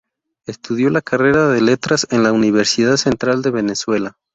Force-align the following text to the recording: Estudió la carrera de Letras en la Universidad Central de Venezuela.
Estudió 0.47 0.89
la 0.89 1.03
carrera 1.03 1.49
de 1.49 1.61
Letras 1.61 2.07
en 2.09 2.23
la 2.23 2.33
Universidad 2.33 2.97
Central 2.97 3.43
de 3.43 3.51
Venezuela. 3.51 4.17